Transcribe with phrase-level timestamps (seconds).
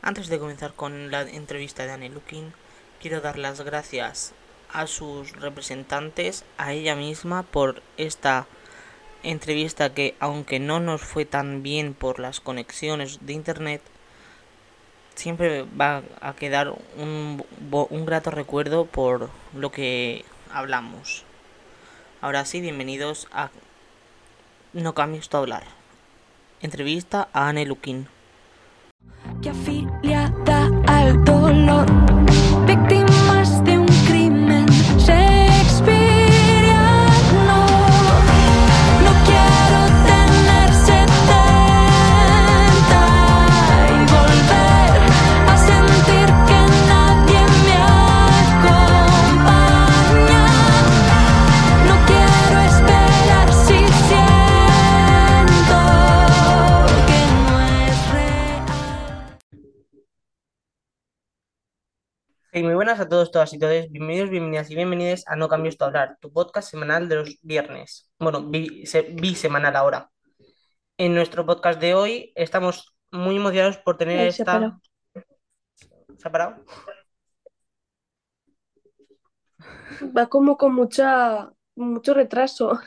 [0.00, 2.52] Antes de comenzar con la entrevista de Anne Lukin,
[3.00, 4.32] quiero dar las gracias
[4.72, 8.46] a sus representantes, a ella misma, por esta
[9.24, 13.82] entrevista que, aunque no nos fue tan bien por las conexiones de internet,
[15.16, 21.24] siempre va a quedar un, un grato recuerdo por lo que hablamos.
[22.20, 23.50] Ahora sí, bienvenidos a
[24.72, 25.64] No cambies tu hablar.
[26.60, 28.06] Entrevista a Anne Lukin.
[29.42, 31.86] Que afiliada al dolor,
[62.88, 63.90] buenas a todos, todas y todos.
[63.90, 68.10] Bienvenidos, bienvenidas y bienvenidas a No Cambios tu Hablar, tu podcast semanal de los viernes.
[68.18, 70.10] Bueno, bi- se- bisemanal ahora.
[70.96, 74.78] En nuestro podcast de hoy estamos muy emocionados por tener Ay, esta...
[75.12, 76.64] ¿Se ha parado?
[80.16, 82.80] Va como con mucha mucho retraso.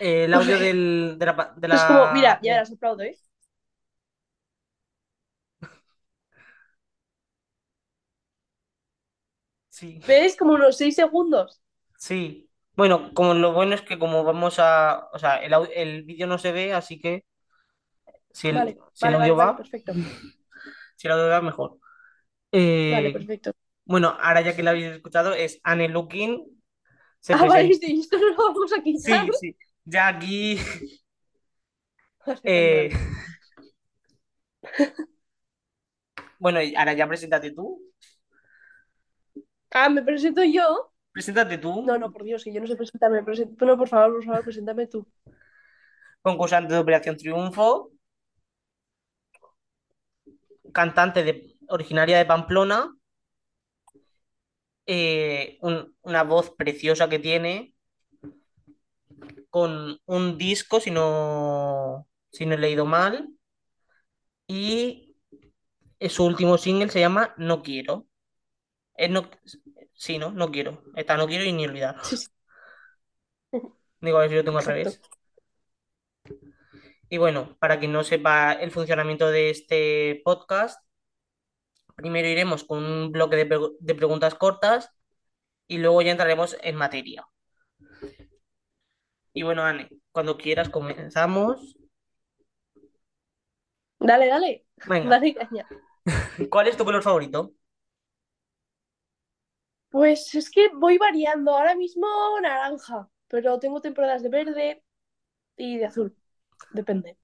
[0.00, 1.36] Eh, el audio del, de la...
[1.36, 1.74] pa- De la...
[1.74, 3.18] Es como, mira, ya verás, aplaudo, ¿eh?
[9.80, 10.36] Sí, ¿Ves?
[10.36, 11.62] Como unos seis segundos.
[11.98, 12.46] sí.
[12.76, 15.08] Bueno, como lo bueno es que como vamos a...
[15.12, 17.24] O sea, el, el vídeo no se ve, así que
[18.32, 19.92] si el, Vale, si el vale, audio vale, vale, va, perfecto.
[20.96, 21.78] si el audio va, mejor.
[22.52, 23.52] Eh, Vale, perfecto.
[23.86, 26.62] Bueno, ahora ya que lo habéis escuchado, es Anne Looking.
[27.20, 29.26] Se Ah, vale, sí, esto lo vamos a Sí, quitar.
[29.32, 29.56] sí.
[29.84, 30.58] Ya aquí.
[32.42, 32.90] Eh.
[36.38, 37.80] Bueno, y ahora ya preséntate tú.
[39.72, 40.92] Ah, ¿me presento yo?
[41.12, 41.82] Preséntate tú.
[41.86, 43.22] No, no, por Dios, que yo no sé presentarme.
[43.22, 43.60] Present...
[43.60, 45.06] No, por favor, por favor, preséntame tú.
[46.22, 47.90] Concursante de Operación Triunfo.
[50.72, 52.94] Cantante de, originaria de Pamplona.
[54.86, 57.74] eh, un- una voz preciosa que tiene.
[59.50, 63.28] Con un disco, si no, si no he leído mal.
[64.46, 65.16] Y
[66.08, 68.06] su último single se llama No Quiero.
[68.96, 69.28] Eh, no,
[69.94, 70.82] sí, no, no quiero.
[70.94, 71.96] Esta no quiero y ni olvidar.
[72.04, 72.28] Sí, sí.
[74.00, 75.00] Digo, a ver si lo tengo al revés.
[77.08, 80.80] Y bueno, para quien no sepa el funcionamiento de este podcast,
[81.96, 84.90] primero iremos con un bloque de, de preguntas cortas
[85.68, 87.26] y luego ya entraremos en materia.
[89.32, 91.76] Y bueno, Anne, cuando quieras comenzamos.
[93.98, 94.64] Dale, dale.
[94.86, 95.66] Venga, Dale, caña.
[96.50, 97.52] ¿cuál es tu color favorito?
[99.90, 101.52] Pues es que voy variando.
[101.56, 102.06] Ahora mismo
[102.42, 104.84] naranja, pero tengo temporadas de verde
[105.56, 106.16] y de azul.
[106.72, 107.18] Depende.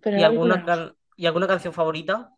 [0.00, 2.34] Pero ¿Y alguna, can- ¿y alguna canción favorita?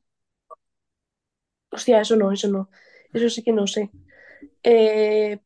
[1.70, 2.70] Hostia, eso no, eso no.
[3.12, 3.92] Eso sí que no sé.
[4.62, 5.40] Eh,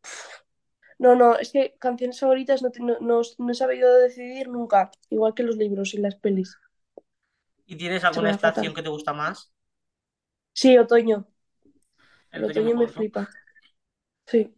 [1.01, 5.35] no, no, es que canciones favoritas no, no, no- no he sabido decidir nunca, igual
[5.35, 6.59] que los libros y las pelis.
[7.65, 9.51] ¿Y tienes alguna estación que te gusta más?
[10.53, 11.27] Sí, otoño.
[12.33, 13.31] El El otoño otoño me flipa.
[14.31, 14.55] Sí.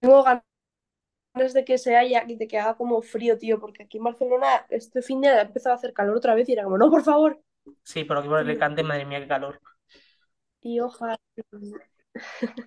[0.00, 0.42] Tengo ganas
[1.54, 5.02] de que se haya, de que haga como frío, tío, porque aquí en Barcelona este
[5.02, 7.40] fin de ha empezado a hacer calor otra vez y era como, no, por favor.
[7.84, 9.60] Sí, por aquí por el Alicante, madre mía, qué calor.
[10.60, 11.18] Y ojalá.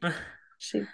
[0.57, 0.89] Sí.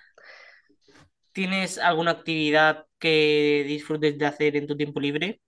[1.33, 5.41] ¿Tienes alguna actividad que disfrutes de hacer en tu tiempo libre?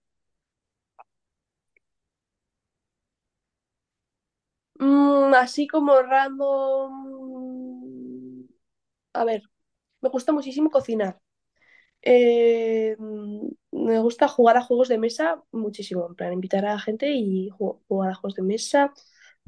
[4.80, 7.47] Mm, así como random.
[9.20, 9.42] A ver,
[10.02, 11.20] me gusta muchísimo cocinar.
[12.02, 12.96] Eh,
[13.72, 17.80] me gusta jugar a juegos de mesa muchísimo, en plan, invitar a gente y ju-
[17.88, 18.94] jugar a juegos de mesa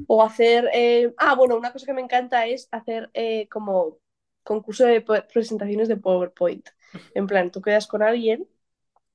[0.06, 0.68] o hacer...
[0.74, 3.98] eh, Ah, bueno, una cosa que me encanta es hacer eh, como
[4.44, 6.68] concurso de presentaciones de PowerPoint.
[7.14, 8.48] En plan, tú quedas con alguien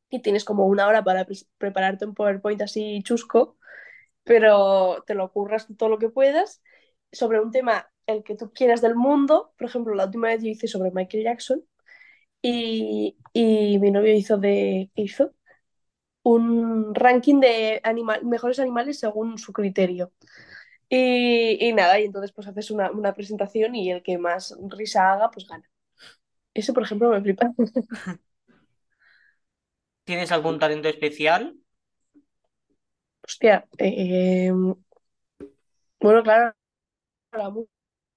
[0.10, 3.57] y tienes como una hora para prepararte un PowerPoint así chusco,
[4.24, 6.63] pero te lo curras todo lo que puedas
[7.16, 9.54] sobre un tema el que tú quieras del mundo.
[9.58, 11.64] Por ejemplo, la última vez yo hice sobre Michael Jackson
[12.42, 15.34] y, y mi novio hizo de hizo
[16.24, 20.12] un ranking de animal, mejores animales según su criterio.
[20.90, 25.14] Y, y nada, y entonces pues haces una, una presentación y el que más risa
[25.14, 25.70] haga, pues gana.
[26.54, 27.52] Eso, por ejemplo, me flipa.
[30.04, 31.56] ¿Tienes algún talento especial?
[33.24, 34.52] Hostia, eh,
[36.00, 36.54] bueno, claro,
[37.38, 37.52] la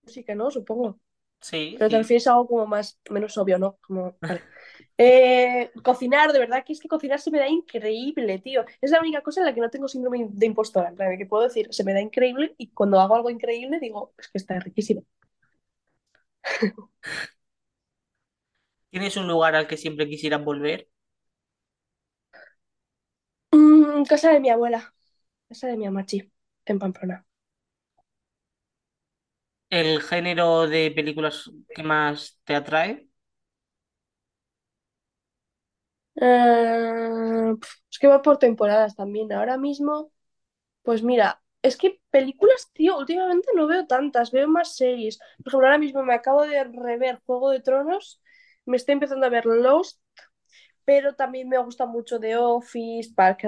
[0.05, 0.50] música, ¿no?
[0.50, 1.00] Supongo.
[1.41, 1.99] Sí, Pero te sí.
[1.99, 3.79] refieres a algo como más, menos obvio, ¿no?
[3.82, 4.49] Como, vale.
[4.99, 8.65] Eh, cocinar, de verdad que es que cocinar se me da increíble, tío.
[8.81, 11.26] Es la única cosa en la que no tengo síndrome de impostora, en plan, que
[11.26, 14.59] puedo decir, se me da increíble y cuando hago algo increíble digo, es que está
[14.61, 15.05] riquísimo.
[18.91, 20.91] ¿Tienes un lugar al que siempre quisieras volver?
[23.53, 24.94] Mm, casa de mi abuela,
[25.49, 26.32] casa de mi amachi,
[26.67, 27.26] en Pamplona.
[29.70, 33.09] ¿El género de películas que más te atrae?
[36.20, 37.55] Eh,
[37.91, 39.32] es que va por temporadas también.
[39.32, 40.12] Ahora mismo,
[40.82, 45.19] pues mira, es que películas, tío, últimamente no veo tantas, veo más series.
[45.43, 48.23] Por ejemplo, ahora mismo me acabo de rever Juego de Tronos,
[48.67, 50.00] me estoy empezando a ver Lost,
[50.85, 53.47] pero también me gusta mucho The Office, Parks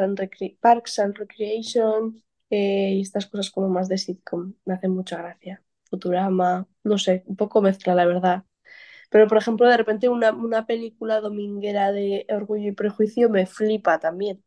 [1.00, 4.54] and Recreation, eh, y estas cosas como más de sitcom.
[4.66, 5.62] Me hacen mucha gracia.
[5.90, 8.44] Futurama, no sé, un poco mezcla, la verdad.
[9.10, 13.98] Pero, por ejemplo, de repente una, una película dominguera de Orgullo y Prejuicio me flipa
[14.00, 14.44] también.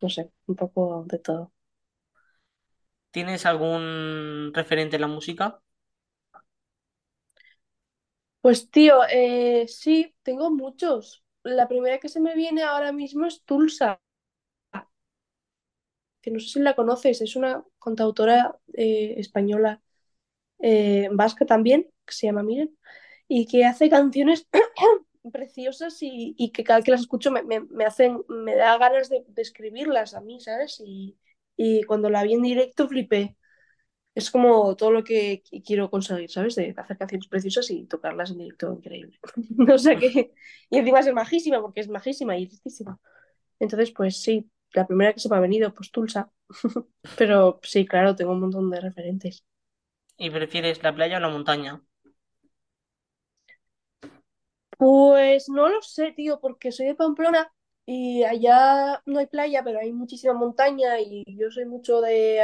[0.00, 1.52] No sé, un poco de todo.
[3.10, 5.60] ¿Tienes algún referente en la música?
[8.40, 11.24] Pues tío, eh, sí, tengo muchos.
[11.42, 14.00] La primera que se me viene ahora mismo es Tulsa,
[16.20, 19.82] que no sé si la conoces, es una cantautora eh, española,
[20.58, 22.76] eh, vasca también, que se llama Miren,
[23.28, 24.46] y que hace canciones
[25.32, 27.42] preciosas y, que cada vez que las escucho me,
[27.84, 30.82] hacen, me da ganas de, escribirlas a mí, ¿sabes?
[30.84, 31.16] Y,
[31.86, 33.36] cuando la vi en directo flipé.
[34.14, 36.54] Es como todo lo que qu- quiero conseguir, ¿sabes?
[36.54, 39.18] De hacer canciones preciosas y tocarlas en directo, increíble.
[39.72, 40.32] O sea que,
[40.70, 42.98] y encima es majísima, porque es majísima y listísima.
[43.60, 46.30] Entonces, pues sí, la primera que se me ha venido, pues Tulsa.
[47.18, 49.44] Pero sí, claro, tengo un montón de referentes.
[50.18, 51.80] ¿Y prefieres la playa o la montaña?
[54.78, 57.50] Pues no lo sé, tío, porque soy de Pamplona
[57.86, 62.42] y allá no hay playa, pero hay muchísima montaña y yo soy mucho de,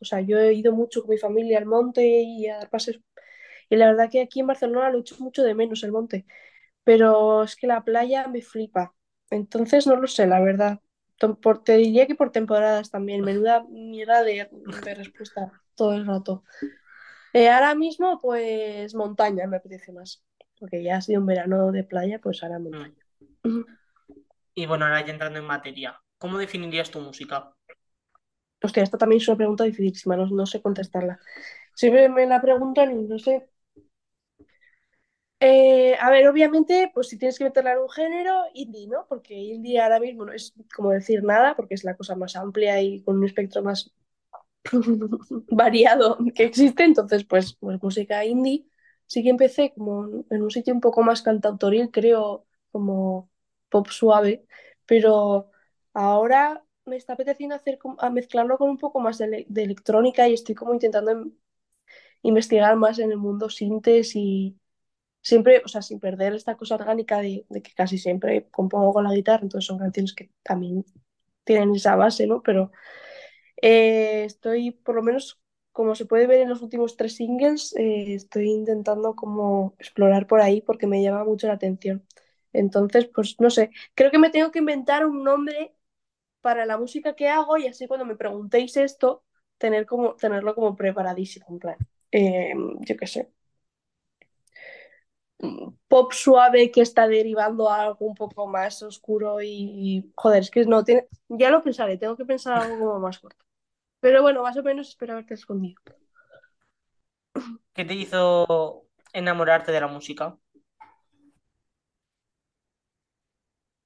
[0.00, 3.00] o sea, yo he ido mucho con mi familia al monte y a dar paseos.
[3.70, 6.26] Y la verdad que aquí en Barcelona lo echo mucho de menos el monte,
[6.84, 8.94] pero es que la playa me flipa.
[9.30, 10.80] Entonces no lo sé, la verdad.
[11.42, 14.48] Por- te diría que por temporadas también, menuda mierda de,
[14.84, 16.44] de respuesta todo el rato.
[17.34, 20.24] Eh, ahora mismo, pues montaña me apetece más,
[20.58, 22.64] porque ya ha sido un verano de playa, pues ahora Mm.
[22.64, 22.94] montaña.
[24.56, 27.54] Y bueno, ahora ya entrando en materia, ¿cómo definirías tu música?
[28.62, 31.20] Hostia, esta también es una pregunta dificilísima, no, no sé contestarla.
[31.74, 33.48] Siempre me la preguntan y no sé.
[35.40, 39.06] Eh, a ver, obviamente, pues si tienes que meterla en un género, indie, ¿no?
[39.08, 42.80] Porque indie ahora mismo no es como decir nada, porque es la cosa más amplia
[42.80, 43.92] y con un espectro más
[45.50, 46.84] variado que existe.
[46.84, 48.66] Entonces, pues, pues música indie.
[49.06, 53.30] Sí que empecé como en un sitio un poco más cantautoril, creo, como
[53.68, 54.46] pop suave,
[54.86, 55.50] pero
[55.92, 60.28] ahora me está apeteciendo hacer a mezclarlo con un poco más de, ele- de electrónica
[60.28, 61.32] y estoy como intentando em-
[62.22, 64.58] investigar más en el mundo sintes y
[65.22, 69.04] siempre, o sea, sin perder esta cosa orgánica de, de que casi siempre compongo con
[69.04, 70.84] la guitarra, entonces son canciones que también
[71.44, 72.42] tienen esa base, ¿no?
[72.42, 72.72] Pero
[73.64, 75.40] eh, estoy, por lo menos,
[75.72, 80.40] como se puede ver en los últimos tres singles, eh, estoy intentando como explorar por
[80.42, 82.06] ahí porque me llama mucho la atención.
[82.52, 85.74] Entonces, pues no sé, creo que me tengo que inventar un nombre
[86.42, 89.24] para la música que hago y así cuando me preguntéis esto,
[89.58, 91.76] tener como, tenerlo como preparadísimo, en plan,
[92.12, 93.32] eh, yo qué sé,
[95.88, 100.50] pop suave que está derivando a algo un poco más oscuro y, y, joder, es
[100.50, 103.43] que no tiene, ya lo pensaré, tengo que pensar algo como más corto.
[104.04, 105.80] Pero bueno, más o menos espero haberte respondido.
[107.74, 110.36] ¿Qué te hizo enamorarte de la música?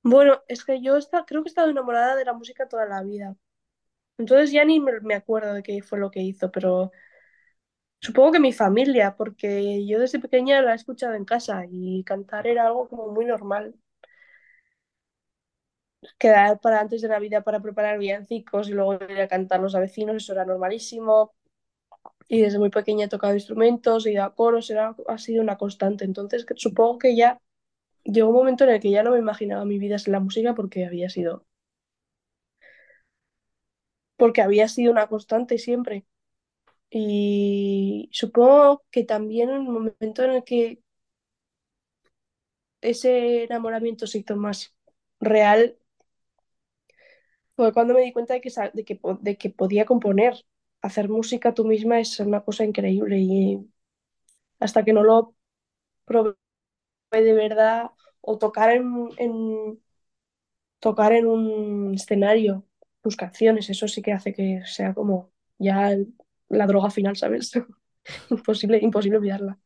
[0.03, 3.03] Bueno, es que yo está, creo que he estado enamorada de la música toda la
[3.03, 3.37] vida.
[4.19, 6.93] Entonces ya ni me, me acuerdo de qué fue lo que hizo, pero
[8.01, 12.47] supongo que mi familia, porque yo desde pequeña la he escuchado en casa y cantar
[12.47, 13.75] era algo como muy normal.
[16.19, 20.17] Quedar para antes de Navidad para preparar villancicos y luego ir a cantarlos a vecinos,
[20.17, 21.35] eso era normalísimo.
[22.28, 25.59] Y desde muy pequeña he tocado instrumentos, he ido a coros, era, ha sido una
[25.59, 26.05] constante.
[26.05, 27.40] Entonces supongo que ya
[28.05, 30.55] llegó un momento en el que ya no me imaginaba mi vida sin la música
[30.55, 31.47] porque había sido,
[34.17, 36.07] porque había sido una constante siempre.
[36.90, 40.83] Y supongo que también en el momento en el que
[42.81, 44.75] ese enamoramiento se hizo más
[45.21, 45.76] real
[47.75, 50.35] cuando me di cuenta de que, de que, de que podía componer.
[50.83, 53.69] Hacer música tú misma es una cosa increíble y
[54.61, 55.35] hasta que no lo
[56.07, 56.37] probé
[57.12, 57.91] de verdad
[58.23, 59.81] o tocar en, en-
[60.81, 62.65] tocar en un escenario
[63.03, 65.97] tus canciones, eso sí que hace que sea como ya
[66.49, 67.53] la droga final, ¿sabes?
[68.31, 69.59] Imposible, imposible olvidarla.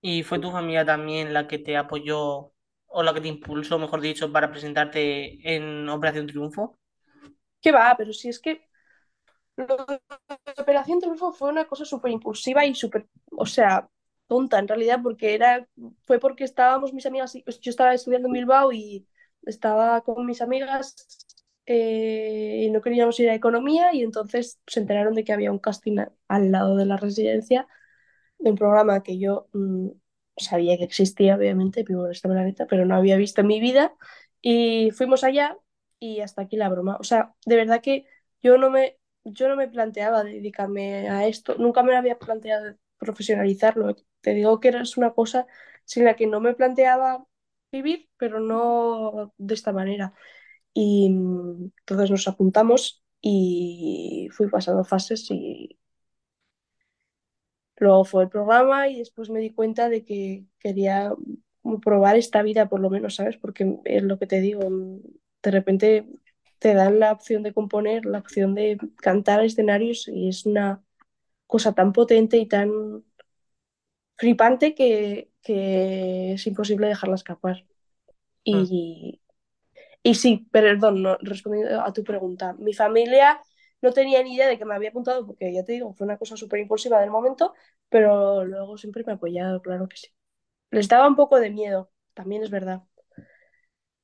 [0.00, 2.52] ¿Y fue tu familia también la que te apoyó
[2.88, 6.78] o la que te impulsó, mejor dicho, para presentarte en Operación Triunfo?
[7.62, 7.94] ¿Qué va?
[7.98, 8.62] Pero si es que
[10.58, 13.88] Operación Triunfo fue una cosa súper impulsiva y súper, o sea,
[14.26, 15.66] tonta en realidad, porque era,
[16.04, 19.06] fue porque estábamos mis amigas, y- yo estaba estudiando en Bilbao y
[19.44, 20.94] estaba con mis amigas
[21.66, 25.58] eh, y no queríamos ir a economía y entonces se enteraron de que había un
[25.58, 27.66] casting al lado de la residencia
[28.38, 29.88] de un programa que yo mm,
[30.36, 33.94] sabía que existía, obviamente, vivo en este planeta, pero no había visto en mi vida.
[34.42, 35.56] Y fuimos allá
[35.98, 36.96] y hasta aquí la broma.
[37.00, 38.06] O sea, de verdad que
[38.42, 43.96] yo no me, yo no me planteaba dedicarme a esto, nunca me había planteado profesionalizarlo.
[44.20, 45.46] Te digo que es una cosa
[45.84, 47.26] sin la que no me planteaba
[47.72, 50.12] vivir, pero no de esta manera.
[50.74, 55.78] Y mm, entonces nos apuntamos y fui pasando fases y
[57.78, 61.12] Luego fue el programa y después me di cuenta de que quería
[61.82, 63.36] probar esta vida por lo menos, ¿sabes?
[63.36, 64.62] Porque es lo que te digo,
[65.42, 66.06] de repente
[66.58, 70.82] te dan la opción de componer, la opción de cantar a escenarios y es una
[71.46, 73.04] cosa tan potente y tan
[74.16, 77.66] flipante que, que es imposible dejarla escapar.
[78.44, 79.20] Y,
[80.02, 83.40] y sí, perdón, no, respondiendo a tu pregunta, mi familia
[83.82, 86.18] no tenía ni idea de que me había apuntado porque ya te digo, fue una
[86.18, 87.54] cosa súper impulsiva del momento,
[87.88, 90.08] pero luego siempre me ha apoyado, claro que sí.
[90.70, 92.84] Les daba un poco de miedo, también es verdad,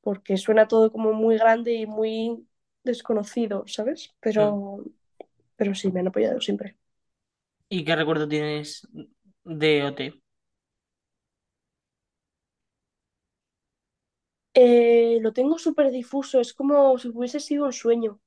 [0.00, 2.46] porque suena todo como muy grande y muy
[2.84, 4.14] desconocido, ¿sabes?
[4.20, 4.84] Pero,
[5.56, 6.76] pero sí, me han apoyado siempre.
[7.68, 8.86] ¿Y qué recuerdo tienes
[9.44, 10.22] de OT?
[14.54, 18.20] Eh, lo tengo súper difuso, es como si hubiese sido un sueño,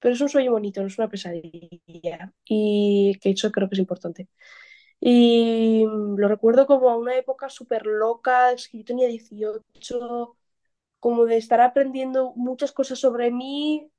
[0.00, 2.32] pero es un sueño bonito, no es una pesadilla.
[2.44, 4.28] Y que eso creo que es importante.
[5.00, 10.36] Y mm, lo recuerdo como a una época súper loca, es que yo tenía 18,
[11.00, 13.90] como de estar aprendiendo muchas cosas sobre mí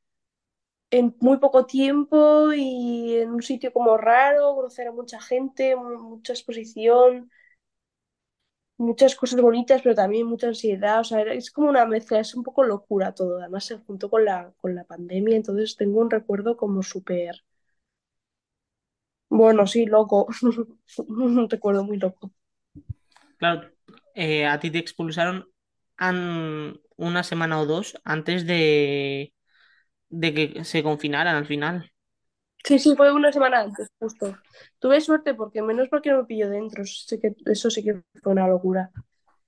[0.92, 6.00] en muy poco tiempo y en un sitio como raro, conocer a mucha gente, mu-
[6.18, 7.32] mucha exposición,
[8.82, 11.00] muchas cosas bonitas, pero también mucha ansiedad.
[11.02, 13.40] O sea, es como una mezcla, es un poco locura todo.
[13.40, 17.44] Además, se juntó con la, con la pandemia, entonces tengo un recuerdo como súper,
[19.30, 20.28] bueno, sí, loco.
[21.08, 22.32] Un recuerdo muy loco.
[23.38, 23.70] Claro,
[24.16, 25.48] eh, a ti te expulsaron
[26.98, 29.34] una semana o dos antes de,
[30.10, 31.91] de que se confinaran al final.
[32.64, 34.40] Sí, sí, fue una semana antes, justo.
[34.80, 36.86] Tuve suerte porque menos mal que no me pilló dentro.
[36.86, 38.92] Sé que eso sí que fue una locura.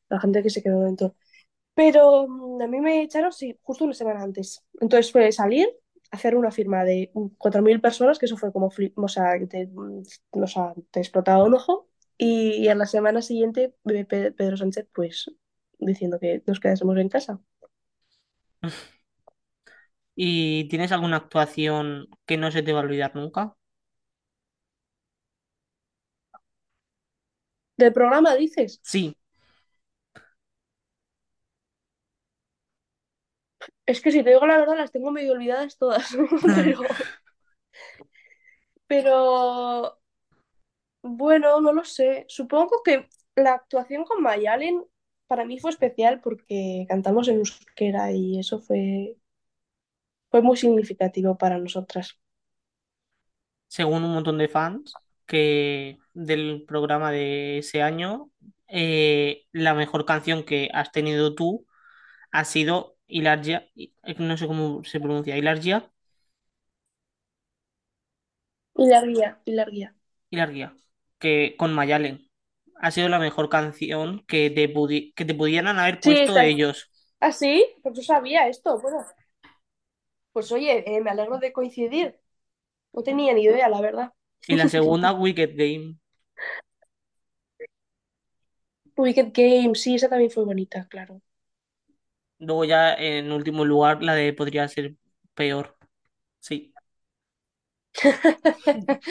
[0.09, 1.15] La gente que se quedó dentro.
[1.75, 4.63] Pero mm, a mí me echaron, sí, justo una semana antes.
[4.81, 5.69] Entonces fue salir,
[6.11, 9.67] hacer una firma de mm, 4.000 personas, que eso fue como, o sea, que te,
[9.67, 11.89] mm, o sea, te explotaba un ojo.
[12.17, 15.31] Y, y a la semana siguiente, Pe- Pedro Sánchez, pues,
[15.79, 17.41] diciendo que nos quedásemos en casa.
[20.15, 23.55] ¿Y tienes alguna actuación que no se te va a olvidar nunca?
[27.77, 28.79] ¿Del programa dices?
[28.83, 29.15] Sí.
[33.85, 36.09] Es que si te digo la verdad, las tengo medio olvidadas todas.
[36.43, 36.83] Pero,
[38.87, 39.99] pero
[41.01, 42.25] bueno, no lo sé.
[42.27, 44.83] Supongo que la actuación con Mayalen
[45.27, 49.17] para mí fue especial porque cantamos en euskera y eso fue
[50.33, 52.19] fue muy significativo para nosotras.
[53.67, 58.29] según un montón de fans que del programa de ese año,
[58.67, 61.65] eh, la mejor canción que has tenido tú
[62.31, 63.67] ha sido Hilargia,
[64.19, 65.91] no sé cómo se pronuncia, Hilargia,
[69.45, 69.95] la guía.
[70.29, 70.75] Hilargia,
[71.19, 72.29] que con Mayalen.
[72.81, 76.89] Ha sido la mejor canción que te, pudi- que te pudieran haber puesto ellos.
[77.19, 77.65] ¿Ah, sí?
[77.81, 78.79] Pues yo sabía esto.
[78.81, 79.05] Bueno,
[80.33, 82.19] pues oye, eh, me alegro de coincidir.
[82.93, 84.13] No tenía ni idea, la verdad.
[84.47, 85.97] Y la segunda, Wicked Game.
[88.97, 91.21] Wicked Game, sí, esa también fue bonita, claro.
[92.39, 94.95] Luego ya en último lugar, la de podría ser
[95.33, 95.77] peor.
[96.39, 96.73] Sí.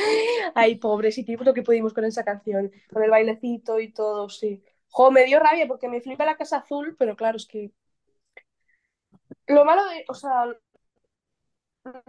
[0.54, 4.62] Ay, pobrecito lo que pudimos con esa canción, con el bailecito y todo, sí.
[4.88, 7.72] Jo, me dio rabia porque me flipa la Casa Azul, pero claro, es que
[9.46, 10.46] lo malo de, o sea,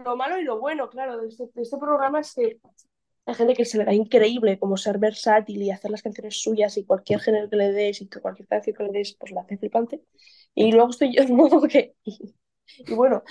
[0.04, 2.58] lo malo y lo bueno, claro, de este, de este programa es que
[3.26, 6.76] Hay gente que se le da increíble como ser versátil y hacer las canciones suyas
[6.78, 9.58] y cualquier género que le des y cualquier canción que le des, pues la hace
[9.58, 10.02] flipante.
[10.54, 11.62] Y luego estoy yo, ¿no?
[11.62, 12.34] Que, y,
[12.94, 13.22] bueno,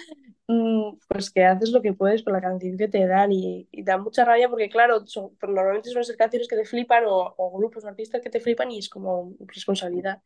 [0.47, 3.83] mm, pues que haces lo que puedes con la canción que te dan y, y
[3.83, 7.35] da mucha rabia porque, claro, son, pero normalmente suelen ser canciones que te flipan o,
[7.37, 10.21] o grupos o artistas que te flipan y es como responsabilidad,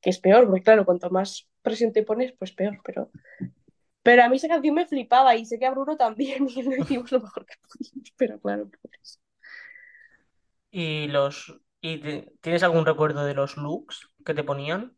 [0.00, 3.10] que es peor, porque claro, cuanto más presión te pones, pues peor, pero,
[4.02, 6.76] pero a mí esa canción me flipaba y sé que a Bruno también y lo
[6.76, 9.20] hicimos lo mejor que pudimos, pero claro, pues.
[10.72, 14.96] ¿Y los y te- tienes algún recuerdo de los looks que te ponían?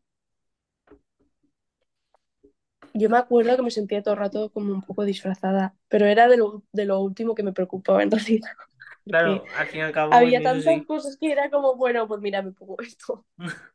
[2.95, 6.27] Yo me acuerdo que me sentía todo el rato como un poco disfrazada, pero era
[6.27, 8.49] de lo, de lo último que me preocupaba en realidad,
[9.07, 12.21] Claro, al fin y al cabo había eso tantas cosas que era como, bueno, pues
[12.21, 13.25] mira, me pongo esto,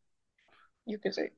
[0.87, 1.37] yo qué sé.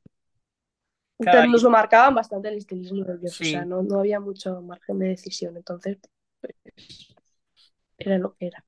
[1.21, 4.21] Claro, Pero nos lo marcaban bastante el estilismo de ellos, o sea, no, no había
[4.21, 5.99] mucho margen de decisión, entonces
[6.41, 6.55] pues,
[7.99, 8.65] era lo que era.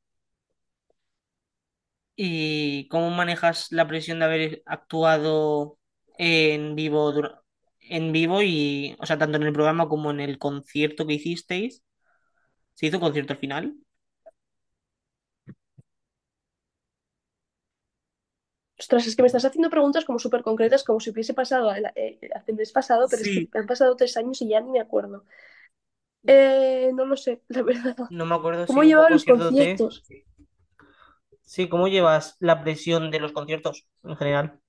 [2.15, 5.79] ¿Y cómo manejas la presión de haber actuado
[6.19, 7.13] en vivo
[7.81, 11.83] en vivo y, o sea, tanto en el programa como en el concierto que hicisteis?
[12.75, 13.75] ¿Se hizo un concierto al final?
[18.83, 21.87] Ostras, es que me estás haciendo preguntas como súper concretas, como si hubiese pasado el,
[21.95, 24.81] eh, hace mes pasado, pero es que han pasado tres años y ya ni me
[24.81, 25.25] acuerdo.
[26.27, 27.97] Eh, no lo sé, la verdad.
[28.11, 30.03] No me acuerdo si ¿Cómo llevaba los conciertos?
[31.43, 34.61] Sí, ¿cómo llevas la presión de los conciertos en general?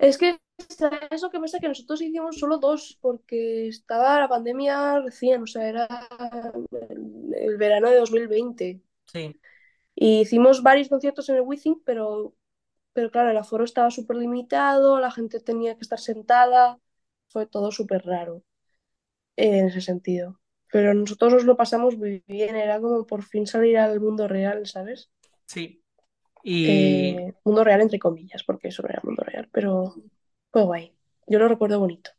[0.00, 1.60] Es que ¿sabes lo que pasa?
[1.60, 6.08] Que nosotros hicimos solo dos porque estaba la pandemia recién, o sea, era
[6.90, 8.80] el, el verano de 2020.
[9.06, 9.40] Sí,
[9.94, 12.34] Y hicimos varios conciertos en el Wizzing, pero,
[12.94, 16.80] pero claro, el aforo estaba súper limitado, la gente tenía que estar sentada,
[17.28, 18.44] fue todo súper raro
[19.36, 20.40] eh, en ese sentido.
[20.72, 24.66] Pero nosotros nos lo pasamos muy bien, era como por fin salir al mundo real,
[24.66, 25.10] ¿sabes?
[25.46, 25.82] sí.
[26.42, 29.94] Y, Eh, mundo real entre comillas, porque eso no era mundo real, pero
[30.52, 30.96] fue guay.
[31.26, 32.10] Yo lo recuerdo bonito.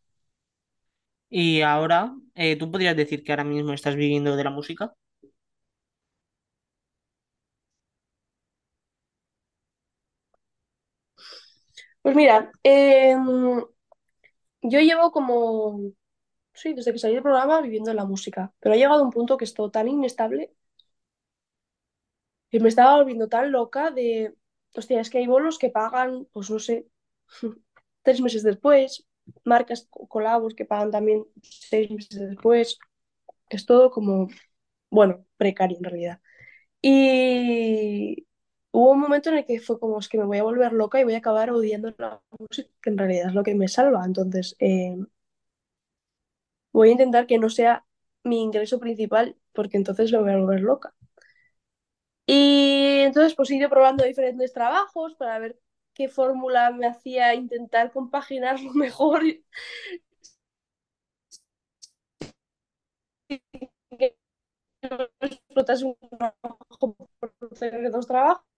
[1.30, 4.94] y ahora, eh, ¿tú podrías decir que ahora mismo estás viviendo de la música?
[12.04, 13.64] Pues mira, em,
[14.62, 15.80] yo llevo como,
[16.54, 19.38] sí, desde que salí del programa viviendo en la música, pero ha llegado un punto
[19.38, 20.54] que es todo tan inestable
[22.50, 24.36] que me estaba volviendo tan loca de,
[24.76, 26.88] hostia, es que hay bolos que pagan, pues no sé,
[28.04, 29.08] tres meses después,
[29.44, 32.78] marcas, co- colabos que pagan también seis meses después,
[33.50, 34.30] es todo como,
[34.92, 36.22] bueno, precario en realidad.
[36.82, 38.28] Y
[38.74, 41.00] hubo un momento en el que fue como, es que me voy a volver loca
[41.02, 44.06] y voy a acabar odiando la música, que en realidad es lo que me salva,
[44.06, 44.56] entonces...
[44.60, 44.98] eh,
[46.74, 47.86] voy a intentar que no sea
[48.24, 50.94] mi ingreso principal, porque entonces me voy a volver loca.
[52.26, 55.60] Y entonces pues he ido probando diferentes trabajos para ver
[55.94, 59.24] qué fórmula me hacía intentar compaginarlo mejor
[65.22, 68.53] explotase un trabajo por tener dos trabajos.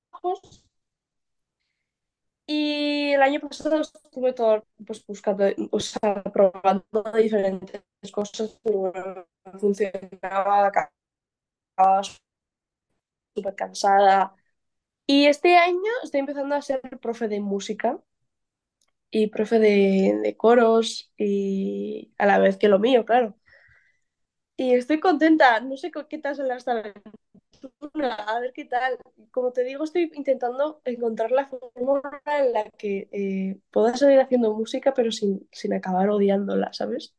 [2.47, 5.45] Y el año pasado estuve todo pues buscando,
[6.31, 6.85] probando
[7.17, 12.03] diferentes cosas, pero no funcionaba, acababa
[13.35, 14.35] súper cansada.
[15.07, 17.99] Y este año estoy empezando a ser profe de música
[19.11, 23.35] y profe de, coros y a la vez que lo mío, claro.
[24.57, 26.73] Y estoy contenta, no sé qué tal se la está
[28.27, 28.97] a ver qué tal.
[29.31, 34.53] Como te digo, estoy intentando encontrar la fórmula en la que eh, pueda seguir haciendo
[34.53, 37.15] música, pero sin, sin acabar odiándola, ¿sabes?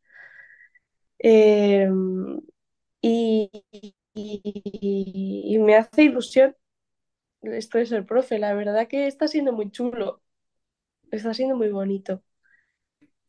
[3.02, 3.50] Y,
[4.14, 6.56] y, y me hace ilusión
[7.42, 10.22] esto de ser profe, la verdad que está siendo muy chulo.
[11.10, 12.22] Está siendo muy bonito.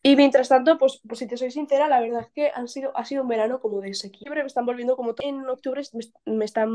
[0.07, 2.95] Y mientras tanto, pues, pues si te soy sincera, la verdad es que han sido,
[2.97, 4.31] ha sido un verano como de sequía.
[4.31, 5.13] Me están volviendo como...
[5.19, 6.69] En octubre me, me están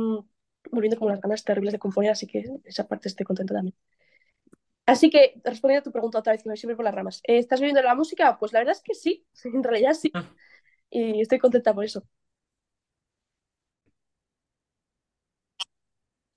[0.70, 3.74] volviendo como las ganas terribles de componer, así que esa parte estoy contenta también.
[4.86, 7.20] Así que, respondiendo a tu pregunta otra vez, que me voy siempre por las ramas.
[7.24, 8.38] ¿eh, ¿Estás viviendo la música?
[8.38, 10.12] Pues la verdad es que sí, en realidad sí.
[10.90, 12.04] Y estoy contenta por eso.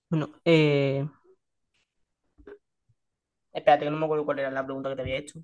[0.09, 1.05] Bueno, eh,
[3.53, 5.39] espérate que no me acuerdo cuál era la pregunta que te había hecho.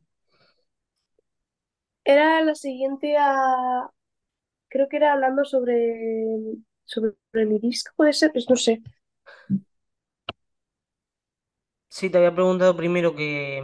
[2.14, 3.90] Era la siguiente a...
[4.70, 6.36] Creo que era hablando sobre,
[6.86, 8.82] sobre mi disco, puede ser, pues no sé.
[11.90, 13.64] Sí, te había preguntado primero que,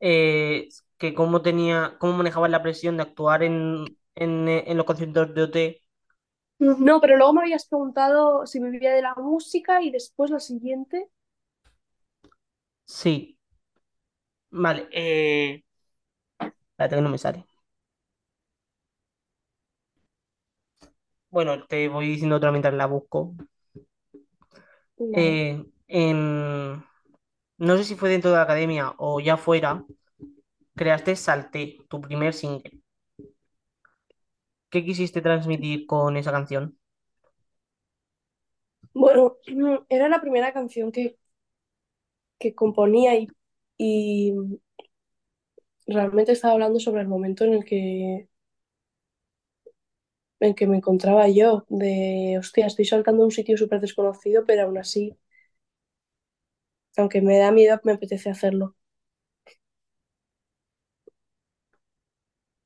[0.00, 5.34] eh, que cómo tenía, cómo manejabas la presión de actuar en, en, en los conciertos
[5.34, 5.82] de OT
[6.58, 11.08] No, pero luego me habías preguntado si vivía de la música y después la siguiente.
[12.96, 13.38] Sí,
[14.50, 14.88] vale.
[14.92, 15.62] Eh...
[16.76, 17.44] Espérate que no me sale.
[21.30, 23.34] Bueno, te voy diciendo otra mientras la busco.
[24.98, 25.16] Vale.
[25.16, 26.84] Eh, en...
[27.58, 29.84] No sé si fue dentro de la academia o ya fuera,
[30.76, 32.80] creaste Salté, tu primer single.
[34.70, 36.78] ¿Qué quisiste transmitir con esa canción?
[38.94, 39.36] Bueno,
[39.88, 41.16] era la primera canción que,
[42.38, 43.28] que componía y,
[43.78, 44.32] y
[45.86, 48.28] realmente estaba hablando sobre el momento en el que,
[50.40, 54.62] en que me encontraba yo, de, hostia, estoy saltando a un sitio súper desconocido, pero
[54.62, 55.14] aún así,
[56.98, 58.76] aunque me da miedo, me apetece hacerlo.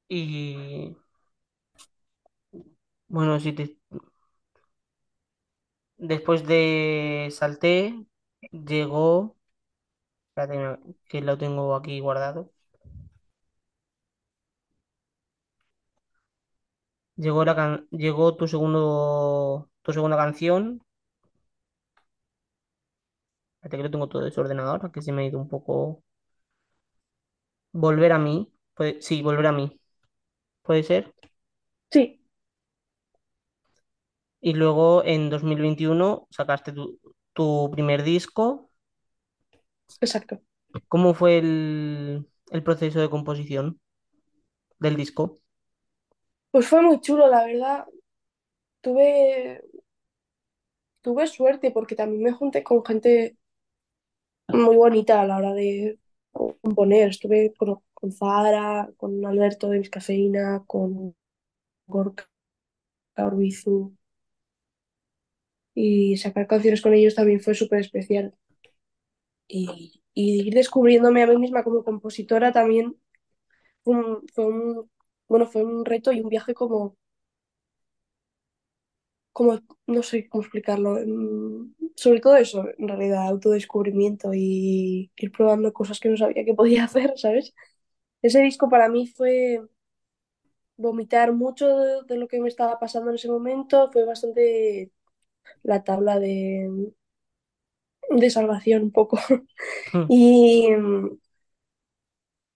[0.09, 0.95] Y
[3.09, 3.77] bueno, si te...
[5.99, 8.07] después de Salté,
[8.53, 9.37] llegó...
[10.37, 12.53] Espérate, que lo tengo aquí guardado.
[17.25, 19.71] Llegó, la can- Llegó tu segundo...
[19.83, 20.83] tu segunda canción.
[23.63, 26.03] Espérate que lo tengo todo desordenado ahora, que se me ha ido un poco...
[27.73, 28.53] Volver a mí.
[28.75, 29.03] Puede...
[29.03, 29.81] Sí, volver a mí.
[30.63, 31.15] ¿Puede ser?
[31.93, 32.21] Sí,
[34.43, 37.01] Y luego en 2021 sacaste tu,
[37.33, 38.71] tu primer disco.
[40.01, 40.43] exacto.
[40.89, 43.81] ¿Cómo fue el, el proceso de composición
[44.81, 45.40] del disco?
[46.51, 47.87] Pues fue muy chulo, la verdad.
[48.83, 49.63] Tuve,
[51.03, 53.37] tuve suerte porque también me junté con gente
[54.49, 55.99] muy bonita a la hora de
[56.33, 57.11] componer.
[57.11, 61.15] Estuve con, con Zahara, con Alberto de Vizcafeína, con
[61.87, 62.27] Gorka
[63.27, 63.77] Urbizu
[65.75, 68.35] y sacar canciones con ellos también fue súper especial.
[69.49, 72.97] Y, y ir descubriéndome a mí misma como compositora también
[73.85, 73.97] fue
[74.35, 74.90] fue un,
[75.31, 76.97] bueno, fue un reto y un viaje como,
[79.33, 80.99] como no sé cómo explicarlo.
[81.07, 86.55] mm, Sobre todo eso, en realidad, autodescubrimiento y ir probando cosas que no sabía que
[86.55, 87.55] podía hacer, ¿sabes?
[88.23, 89.61] Ese disco para mí fue
[90.77, 94.91] vomitar mucho de, de lo que me estaba pasando en ese momento, fue bastante
[95.65, 96.93] la tabla de,
[98.11, 99.19] de salvación un poco.
[100.09, 100.69] Y,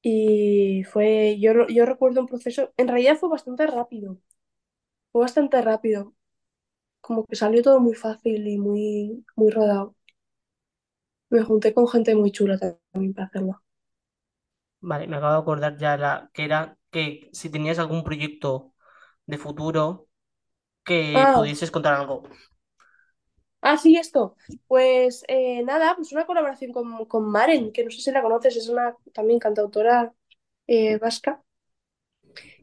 [0.04, 4.18] y fue, yo, yo recuerdo un proceso, en realidad fue bastante rápido,
[5.12, 6.14] fue bastante rápido,
[7.00, 9.96] como que salió todo muy fácil y muy, muy rodado.
[11.28, 13.60] Me junté con gente muy chula también para hacerlo.
[14.80, 18.74] Vale, me acabo de acordar ya la, que era que si tenías algún proyecto
[19.26, 20.08] de futuro
[20.84, 22.24] que Ah, pudieses contar algo.
[23.64, 24.36] Ah, sí, esto.
[24.68, 28.56] Pues eh, nada, pues una colaboración con, con Maren, que no sé si la conoces,
[28.56, 30.14] es una también cantautora
[30.68, 31.42] eh, vasca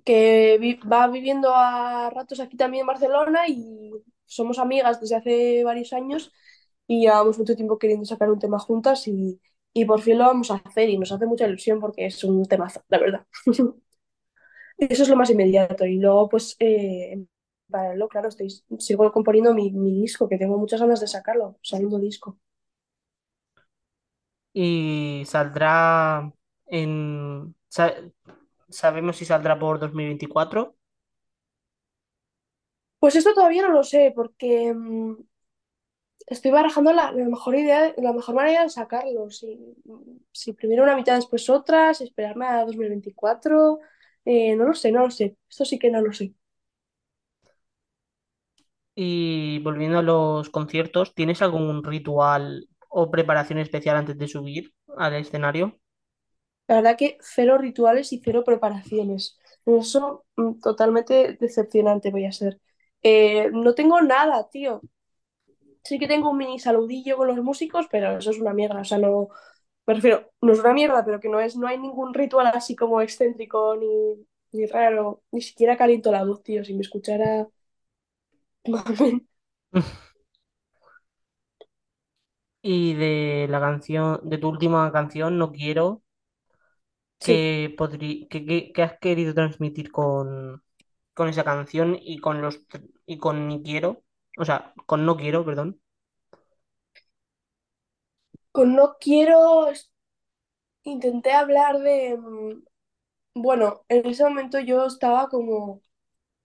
[0.06, 3.92] que va viviendo a ratos aquí también en Barcelona y
[4.26, 6.32] somos amigas desde hace varios años
[6.88, 9.40] y llevamos mucho tiempo queriendo sacar un tema juntas y,
[9.74, 12.46] y por fin lo vamos a hacer y nos hace mucha ilusión porque es un
[12.46, 13.28] temazo, la verdad.
[14.78, 17.24] Eso es lo más inmediato y luego pues eh,
[17.72, 22.00] paralelo, claro, estoy, sigo componiendo mi, mi disco que tengo muchas ganas de sacarlo, segundo
[22.00, 22.40] disco.
[24.54, 26.32] Y saldrá
[26.68, 27.56] en...
[27.70, 27.94] sa-
[28.70, 30.76] ¿Sabemos si saldrá por 2024?
[33.00, 35.16] Pues esto todavía no lo sé porque mm,
[36.28, 39.30] Estoy barajando la, la mejor idea, la mejor manera de sacarlo.
[39.30, 39.60] Si,
[40.32, 43.80] si primero una mitad, después otra, si esperarme a 2024.
[44.26, 45.36] eh, no lo sé, no lo sé.
[45.50, 46.34] Esto sí que no lo sé.
[48.96, 55.16] Y volviendo a los conciertos, ¿tienes algún ritual o preparación especial antes de subir al
[55.16, 55.80] escenario?
[56.68, 59.38] La verdad que cero rituales y cero preparaciones.
[59.66, 62.60] Eso mm, totalmente decepcionante voy a ser.
[63.04, 64.82] Eh, no tengo nada, tío.
[65.84, 68.82] Sí que tengo un mini saludillo con los músicos, pero eso es una mierda.
[68.82, 69.30] O sea, no,
[69.88, 72.76] me refiero, no es una mierda, pero que no es, no hay ningún ritual así
[72.76, 75.24] como excéntrico ni, ni raro.
[75.32, 76.64] Ni siquiera caliento la voz, tío.
[76.66, 77.48] Si me escuchara
[82.64, 86.02] Y de la canción, de tu última canción, No Quiero,
[87.20, 90.64] Sí, ¿qué podrí- qué- qué- qué has querido transmitir con,
[91.14, 94.04] con esa canción y con los tr- y con Ni Quiero?
[94.38, 95.80] O sea, con No Quiero, perdón.
[98.52, 99.92] con No quiero, es-
[100.84, 102.64] intenté hablar de, mm,
[103.36, 105.82] bueno, en ese momento yo estaba como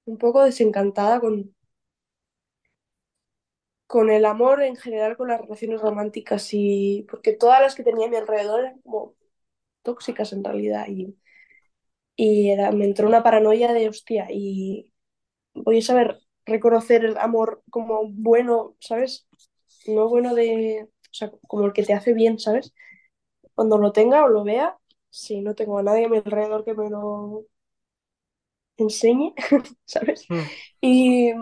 [0.07, 1.56] un poco desencantada con,
[3.87, 8.07] con el amor en general, con las relaciones románticas y porque todas las que tenía
[8.07, 9.15] a mi alrededor eran como
[9.83, 11.17] tóxicas en realidad y,
[12.17, 14.93] y era, me entró una paranoia de hostia y
[15.55, 19.29] voy a saber reconocer el amor como bueno, ¿sabes?
[19.87, 22.75] No bueno de, o sea, como el que te hace bien, ¿sabes?
[23.55, 24.79] Cuando lo tenga o lo vea,
[25.11, 27.47] si no tengo a nadie a mi alrededor que me lo
[28.79, 29.35] enseñe,
[29.85, 30.27] ¿sabes?
[30.29, 30.41] Mm.
[30.81, 31.33] Y,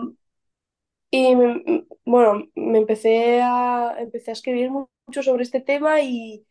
[1.17, 6.45] y bueno, me empecé a, empecé a escribir mu- mucho sobre este tema y,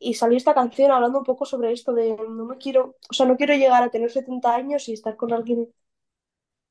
[0.00, 3.26] y salió esta canción hablando un poco sobre esto de no me quiero, o sea,
[3.26, 5.68] no quiero llegar a tener 70 años y estar con alguien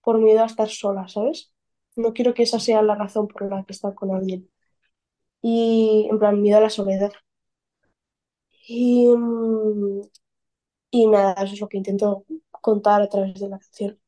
[0.03, 1.51] por miedo a estar sola, ¿sabes?
[1.95, 4.49] No quiero que esa sea la razón por la que estar con alguien.
[5.41, 7.13] Y en plan, miedo a la soledad.
[8.67, 9.05] Y,
[10.91, 12.25] y nada, eso es lo que intento
[12.61, 13.99] contar a través de la canción.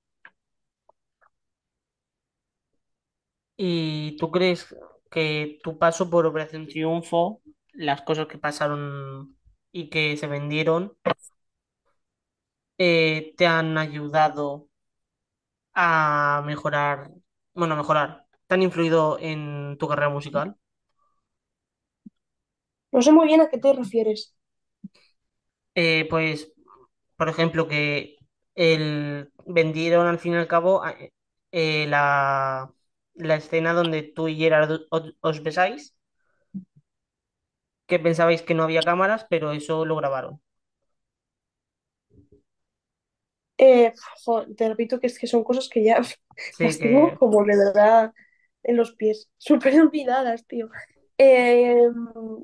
[3.57, 4.75] ¿Y tú crees
[5.11, 7.41] que tu paso por Operación Triunfo,
[7.73, 9.35] las cosas que pasaron
[9.71, 10.95] y que se vendieron,
[12.77, 14.67] eh, te han ayudado
[15.73, 17.11] a mejorar,
[17.53, 20.57] bueno, a mejorar, te han influido en tu carrera musical?
[22.91, 24.35] No sé muy bien a qué te refieres.
[25.75, 26.51] Eh, pues,
[27.17, 28.17] por ejemplo, que
[28.55, 30.83] el, vendieron al fin y al cabo
[31.51, 32.71] eh, la,
[33.17, 34.81] la escena donde tú y Gerard
[35.21, 35.95] os, besáis,
[37.87, 40.41] que pensabais que no había cámaras, pero eso lo grabaron.
[43.57, 43.91] Eh,
[44.23, 45.99] jo, te repito que es que son cosas que ya
[46.57, 48.13] Sí, las tengo que como de verdad
[48.63, 50.69] en los pies, súper olvidadas, tío.
[51.17, 51.87] Eh,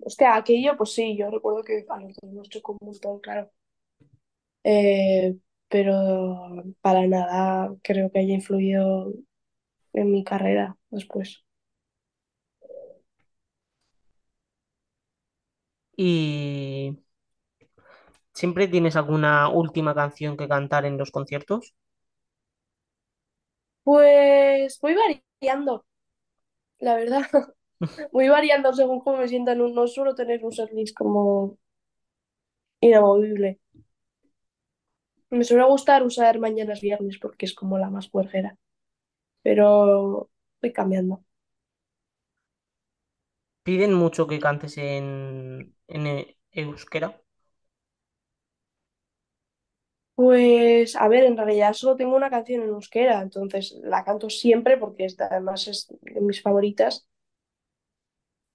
[0.02, 3.52] hostia, aquello, pues sí, yo recuerdo que a los dos nos chocó un montón, claro.
[4.64, 5.36] Eh,
[5.68, 9.14] pero para nada creo que haya influido
[9.94, 11.44] en mi carrera después.
[15.96, 16.98] ¿Y
[18.32, 21.74] siempre tienes alguna última canción que cantar en los conciertos?
[23.84, 25.86] Pues voy variando,
[26.80, 27.24] la verdad.
[28.14, 29.60] Voy variando según cómo me sientan.
[29.60, 31.58] No, suelo tener un setlist como
[32.82, 33.60] inamovible.
[35.38, 38.58] Me suele gustar usar mañanas viernes porque es como la más puergera,
[39.44, 40.30] pero
[40.62, 41.24] voy cambiando.
[43.66, 47.10] ¿Piden mucho que cantes en, en e- euskera?
[50.16, 54.78] Pues, a ver, en realidad solo tengo una canción en euskera, entonces la canto siempre
[54.78, 57.08] porque esta además es de mis favoritas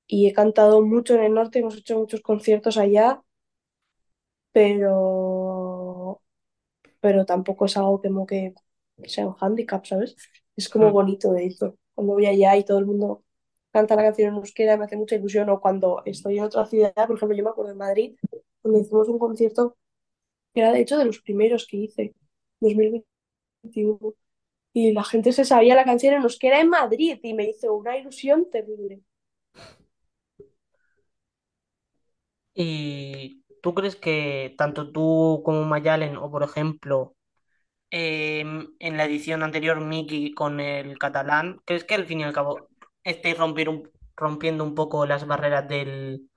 [0.08, 3.22] y he cantado mucho en el norte, hemos hecho muchos conciertos allá,
[4.52, 6.22] pero,
[7.00, 8.54] pero tampoco es algo como que,
[9.02, 10.16] que sea un hándicap, ¿sabes?
[10.58, 11.76] Es como bonito de hecho.
[11.94, 13.24] Cuando voy allá y todo el mundo
[13.70, 16.92] canta la canción en euskera me hace mucha ilusión o cuando estoy en otra ciudad,
[17.06, 18.16] por ejemplo, yo me acuerdo en Madrid,
[18.60, 19.76] cuando hicimos un concierto
[20.52, 22.14] que era de hecho de los primeros que hice,
[22.60, 24.14] 2021.
[24.72, 27.96] Y la gente se sabía la canción en euskera en Madrid y me hizo una
[27.96, 29.02] ilusión terrible.
[32.54, 37.14] ¿Y tú crees que tanto tú como Mayalen, o por ejemplo,
[37.90, 42.32] em, en la edición anterior Miki con el catalán, ¿crees que al fin y al
[42.32, 42.68] cabo
[43.04, 46.30] estáis un- rompiendo un poco las barreras del,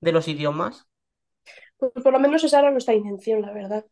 [0.00, 0.88] de los idiomas?
[1.78, 3.84] Pues por lo menos esa era nuestra intención, la verdad.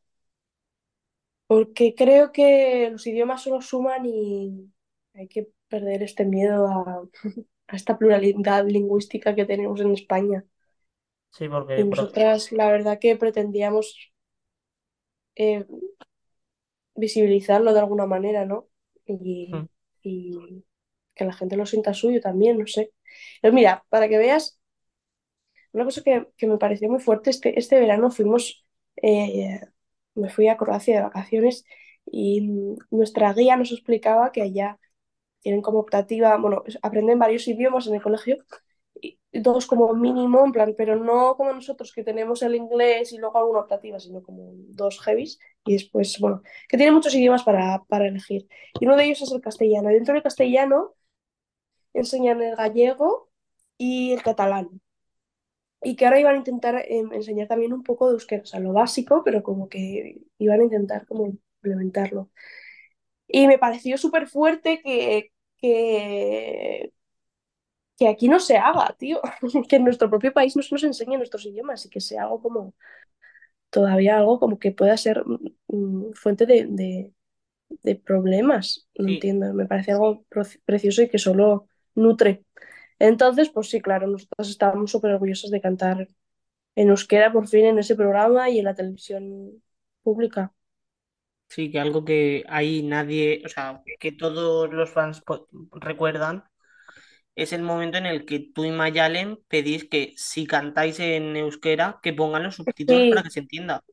[1.46, 4.72] Porque creo que los idiomas solo suman y
[5.14, 7.02] hay que perder este miedo a,
[7.68, 10.44] a esta pluralidad lingüística que tenemos en España.
[11.30, 14.12] Sí, porque Y nosotras, la verdad que pretendíamos
[15.36, 15.64] eh,
[16.96, 18.68] visibilizarlo de alguna manera, ¿no?
[19.52, 19.70] Mm, Y,
[20.02, 20.64] y
[21.14, 22.92] que la gente lo sienta suyo también, no sé.
[23.42, 24.60] Pero mira, para que veas.
[25.72, 28.64] Una cosa que, que me pareció muy fuerte, este, este verano fuimos,
[29.02, 29.60] eh,
[30.14, 31.64] me fui a Croacia de vacaciones
[32.06, 32.40] y
[32.90, 34.78] nuestra guía nos explicaba que allá
[35.40, 38.38] tienen como optativa, bueno, aprenden varios idiomas en el colegio,
[39.32, 43.38] dos como mínimo, en plan, pero no como nosotros que tenemos el inglés y luego
[43.38, 48.08] alguna optativa, sino como dos heavies y después, bueno, que tienen muchos idiomas para, para
[48.08, 48.48] elegir.
[48.80, 49.88] Y uno de ellos es el castellano.
[49.90, 50.94] Dentro del castellano
[51.92, 53.30] enseñan el gallego
[53.78, 54.80] y el catalán
[55.82, 58.60] y que ahora iban a intentar em, enseñar también un poco de euskera, o sea,
[58.60, 62.30] lo básico, pero como que iban a intentar como implementarlo.
[63.28, 66.92] Y me pareció súper fuerte que, que,
[67.98, 69.20] que aquí no se haga, tío,
[69.68, 72.42] que en nuestro propio país no se nos enseñe nuestros idiomas y que sea algo
[72.42, 72.74] como,
[73.70, 77.12] todavía algo como que pueda ser mm, mm, fuente de, de,
[77.82, 80.24] de problemas, no sí, entiendo, me parece algo
[80.66, 82.44] precioso y que solo nutre.
[83.00, 86.08] Entonces, pues sí, claro, nosotros estábamos súper orgullosos de cantar
[86.76, 89.62] en euskera por fin en ese programa y en la televisión
[90.02, 90.54] pública.
[91.48, 95.22] Sí, que algo que ahí nadie, o sea, que todos los fans
[95.72, 96.44] recuerdan
[97.36, 102.00] es el momento en el que tú y Mayalen pedís que si cantáis en euskera,
[102.02, 103.84] que pongan los subtítulos para que se entienda.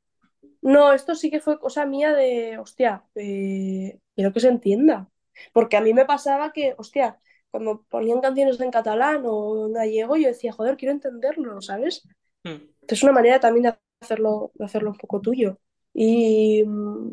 [0.62, 5.10] no, esto sí que fue cosa mía de, hostia, eh, quiero que se entienda.
[5.51, 7.19] Porque a mí me pasaba que, hostia,
[7.51, 12.03] cuando ponían canciones en catalán o en gallego, yo decía, joder, quiero entenderlo, ¿sabes?
[12.43, 12.58] Mm.
[12.88, 15.60] Es una manera también de hacerlo, de hacerlo un poco tuyo.
[15.93, 16.63] Y,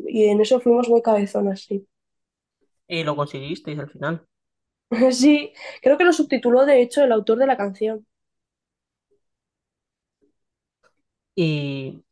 [0.07, 1.87] y en eso fuimos muy cabezonas, sí.
[2.87, 4.27] Y lo conseguisteis al final.
[5.11, 8.05] Sí, creo que lo subtituló de hecho el autor de la canción.
[11.35, 12.03] Y,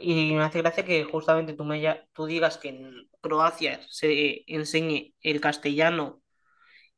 [0.00, 4.44] y me hace gracia que justamente tú, me, ya- tú digas que en Croacia se
[4.46, 6.22] enseñe el castellano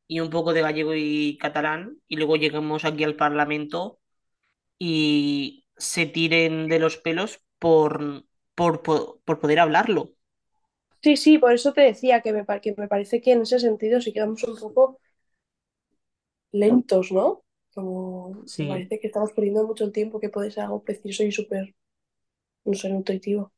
[0.07, 3.99] y un poco de gallego y catalán, y luego lleguemos aquí al Parlamento
[4.79, 8.25] y se tiren de los pelos por,
[8.55, 10.13] por, por, por poder hablarlo.
[11.01, 13.59] Sí, sí, por eso te decía que me, pa- que me parece que en ese
[13.59, 14.99] sentido sí quedamos un poco
[16.51, 17.43] lentos, ¿no?
[17.73, 21.31] Como Sí, parece que estamos perdiendo mucho el tiempo que puede ser algo preciso y
[21.31, 21.75] súper,
[22.65, 23.53] no sé, nutritivo.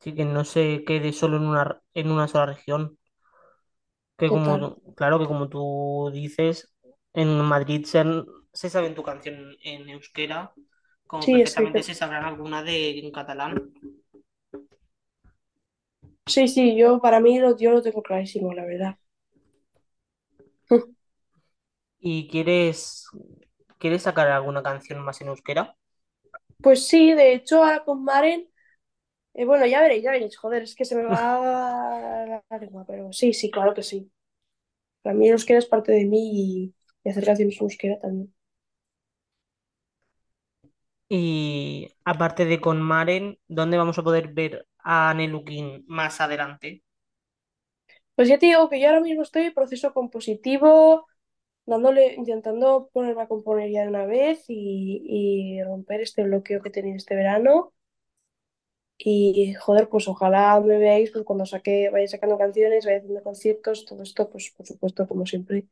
[0.00, 2.98] sí que no se quede solo en una, en una sola región.
[4.18, 4.70] Que Total.
[4.70, 6.72] como, claro que como tú dices,
[7.14, 10.52] en Madrid se, han- se saben tu canción en euskera,
[11.06, 13.72] como Sí, perfectamente se sabrán alguna de en catalán.
[16.26, 18.96] sí, sí, yo para mí lo, yo lo tengo clarísimo, la verdad.
[22.00, 23.06] ¿Y quieres,
[23.78, 25.76] quieres sacar alguna canción más en euskera?
[26.62, 28.48] Pues sí, de hecho, ahora con Maren,
[29.34, 33.12] eh, bueno, ya veréis, ya veréis, joder, es que se me va la lengua, pero
[33.12, 34.10] sí, sí, claro que sí.
[35.02, 36.30] Para mí el euskera es parte de mí
[36.64, 38.34] y, y hacer canciones en euskera también.
[41.10, 46.82] Y aparte de con Maren, ¿dónde vamos a poder ver a Nelukin más adelante?
[48.14, 51.06] Pues ya te digo que yo ahora mismo estoy en proceso compositivo,
[51.66, 56.68] dándole, intentando ponerme a componer ya de una vez y, y romper este bloqueo que
[56.68, 57.72] he tenido este verano.
[59.02, 63.86] Y joder, pues ojalá me veáis pues, cuando saque, vaya sacando canciones, vaya haciendo conciertos,
[63.86, 65.66] todo esto, pues por supuesto, como siempre,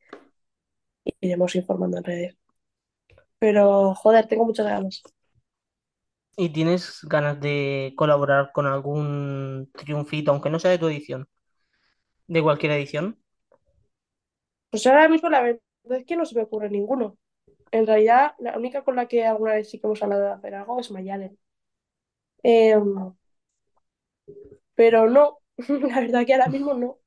[1.21, 2.37] iremos informando en redes.
[3.37, 5.03] Pero joder, tengo muchas ganas.
[6.35, 11.27] ¿Y tienes ganas de colaborar con algún triunfito, aunque no sea de tu edición,
[12.27, 13.21] de cualquier edición?
[14.71, 17.17] Pues ahora mismo la verdad es que no se me ocurre ninguno.
[17.71, 20.55] En realidad, la única con la que alguna vez sí que hemos hablado de hacer
[20.55, 21.37] algo es Mayalen.
[22.43, 23.13] Em,
[24.75, 26.99] pero no, la verdad que ahora mismo no.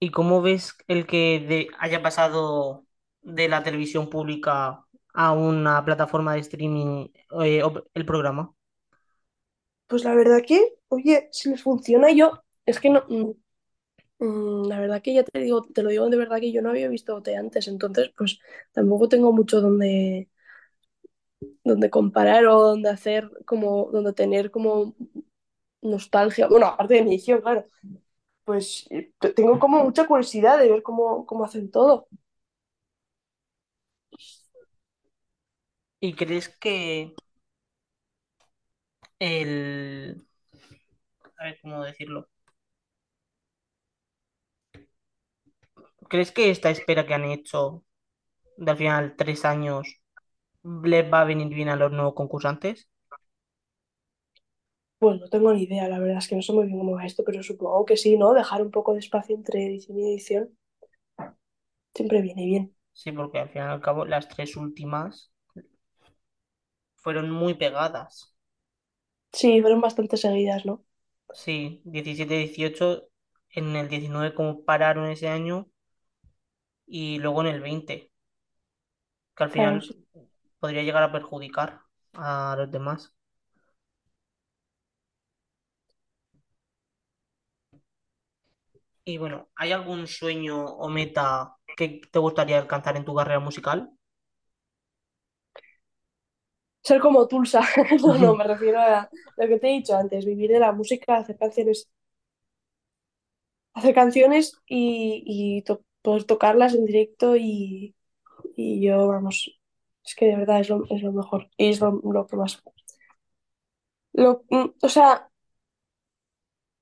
[0.00, 2.86] ¿Y cómo ves el que de- haya pasado
[3.22, 7.08] de la televisión pública a una plataforma de streaming
[7.42, 8.54] eh, op- el programa?
[9.86, 13.32] Pues la verdad que, oye, si les funciona yo, es que no, mm,
[14.20, 16.88] la verdad que ya te digo, te lo digo de verdad que yo no había
[16.88, 18.40] visto OT antes, entonces pues
[18.72, 20.28] tampoco tengo mucho donde,
[21.64, 24.94] donde comparar o donde hacer como, donde tener como
[25.82, 27.66] nostalgia, bueno, aparte de mi edición, claro,
[28.44, 32.08] pues eh, te- tengo como mucha curiosidad de ver cómo, cómo hacen todo.
[36.00, 37.14] ¿Y crees que
[39.20, 40.24] el...
[41.38, 42.28] A ver, ¿cómo decirlo?
[46.08, 47.84] ¿Crees que esta espera que han hecho
[48.56, 49.88] de al final tres años
[50.84, 52.88] les va a venir bien a los nuevos concursantes?
[55.00, 57.04] Pues no tengo ni idea, la verdad es que no sé muy bien cómo va
[57.04, 58.32] esto, pero supongo que sí, ¿no?
[58.32, 60.56] Dejar un poco de espacio entre edición y edición
[61.94, 62.74] siempre viene bien.
[62.92, 65.32] Sí, porque al fin y al cabo las tres últimas
[66.96, 68.36] fueron muy pegadas.
[69.32, 70.84] Sí, fueron bastante seguidas, ¿no?
[71.32, 73.08] Sí, diecisiete dieciocho
[73.50, 75.68] en el 19 como pararon ese año
[76.88, 78.12] y luego en el 20
[79.36, 79.82] que al final
[80.60, 81.82] podría llegar a perjudicar
[82.14, 83.14] a los demás.
[89.04, 93.90] Y bueno, ¿hay algún sueño o meta que te gustaría alcanzar en tu carrera musical?
[96.88, 97.60] Ser como Tulsa.
[98.04, 101.16] No, no, me refiero a lo que te he dicho antes, vivir de la música,
[101.18, 101.88] hacer canciones,
[103.74, 107.94] hacer canciones y, y to- poder tocarlas en directo y,
[108.56, 109.60] y yo, vamos,
[110.06, 112.62] es que de verdad es lo, es lo mejor y es lo, lo que más...
[114.12, 115.30] Lo, mm, o sea,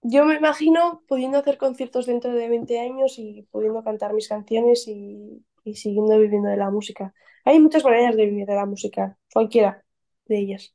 [0.03, 4.87] Yo me imagino pudiendo hacer conciertos dentro de 20 años y pudiendo cantar mis canciones
[4.89, 7.13] y, y siguiendo viviendo de la música.
[7.45, 9.85] Hay muchas maneras de vivir de la música, cualquiera
[10.27, 10.75] de ellas.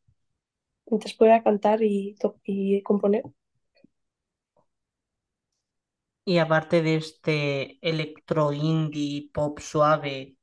[0.87, 3.23] Mientras pueda cantar y, y componer.
[6.25, 10.35] Y aparte de este electro indie pop suave,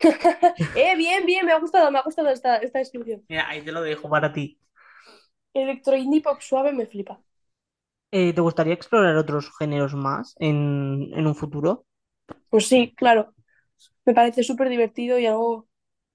[0.74, 3.26] Eh, bien, bien, me ha gustado, me ha gustado esta, esta descripción.
[3.28, 4.58] mira, ahí te lo dejo para ti.
[5.60, 7.14] Electro indie pop suave me flipa.
[8.10, 11.84] Eh, ¿te gustaría explorar otros géneros más en, en un futuro?
[12.50, 13.34] Pues sí, claro.
[14.06, 15.68] Me parece súper divertido y algo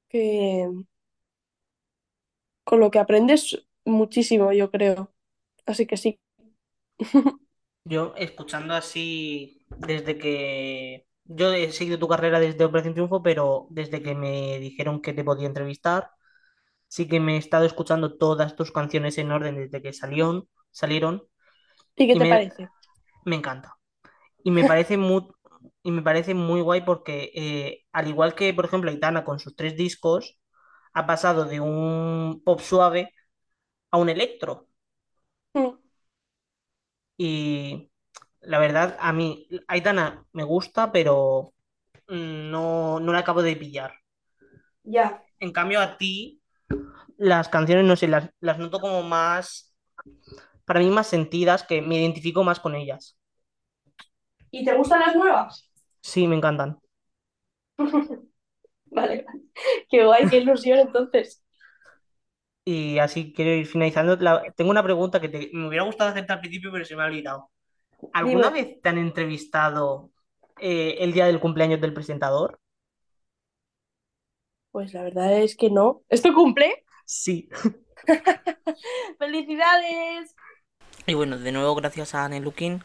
[0.10, 0.70] que
[2.64, 5.14] con lo que aprendes muchísimo, yo creo.
[5.66, 6.20] Así que sí.
[7.90, 11.08] Yo, escuchando así, desde que...
[11.26, 15.24] Yo he seguido tu carrera desde Operación Triunfo, pero desde que me dijeron que te
[15.26, 16.10] podía entrevistar,
[16.88, 21.24] sí que me he estado escuchando todas tus canciones en orden desde que salieron, salieron
[21.98, 22.70] ¿Y qué y te me, parece?
[23.26, 23.78] me encanta.
[24.44, 25.28] Y me parece muy,
[25.84, 29.56] y me parece muy guay porque, eh, al igual que, por ejemplo, Aitana con sus
[29.56, 30.40] tres discos,
[30.94, 33.14] ha pasado de un pop suave
[33.92, 34.67] a un electro.
[37.18, 37.92] Y
[38.42, 41.54] la verdad, a mí, Aitana me gusta, pero
[42.08, 43.94] mm, no, no la acabo de pillar.
[44.84, 45.24] Ya.
[45.40, 46.42] En cambio, a ti,
[47.18, 49.76] las canciones, no sé, las, las noto como más,
[50.66, 53.18] para mí, más sentidas, que me identifico más con ellas.
[54.52, 55.70] ¿Y te gustan las nuevas?
[56.02, 56.80] Sí, me encantan.
[58.86, 59.26] Vale,
[59.90, 61.44] qué guay, qué ilusión entonces.
[62.68, 64.16] Y así quiero ir finalizando.
[64.18, 67.04] La- tengo una pregunta que te- me hubiera gustado hacerte al principio, pero se me
[67.04, 67.52] ha olvidado.
[68.14, 70.12] ¿Alguna Dime, vez te han entrevistado
[70.60, 72.60] eh, el día del cumpleaños del presentador?
[74.72, 76.04] pues la verdad es que no.
[76.10, 76.86] ¿Es tu cumple?
[77.06, 77.50] Sí.
[79.20, 80.36] ¡Felicidades!
[81.08, 82.84] Y bueno, de nuevo gracias a Anne Lukin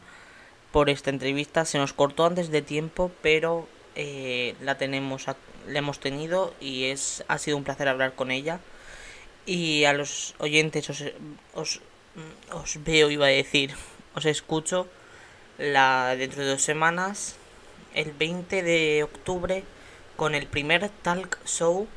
[0.71, 1.65] por esta entrevista.
[1.65, 6.85] Se nos cortó antes de tiempo, pero eh, la tenemos, a- la hemos tenido y
[6.85, 8.59] es ha sido un placer hablar con ella.
[9.45, 11.03] Y a los oyentes os,
[11.53, 11.81] os,
[12.51, 13.75] os veo, iba a decir,
[14.15, 14.87] os escucho
[15.57, 17.35] la dentro de dos semanas,
[17.93, 19.63] el 20 de octubre,
[20.15, 21.87] con el primer talk show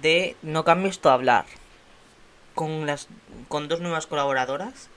[0.00, 1.46] de No cambies tu hablar,
[2.54, 3.08] con las
[3.48, 4.88] con dos nuevas colaboradoras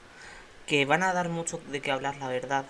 [0.68, 2.66] que van a dar mucho de qué hablar, la verdad.